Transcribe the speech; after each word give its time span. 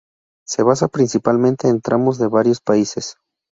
Se 0.47 0.63
basa 0.63 0.87
principalmente 0.87 1.67
en 1.67 1.79
tramos 1.79 2.17
de 2.17 2.25
varios 2.27 2.59
países. 2.59 3.17